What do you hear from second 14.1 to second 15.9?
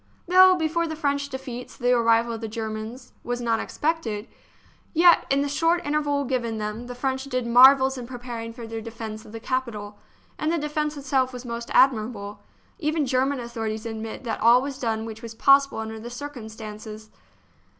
that all was done which was possible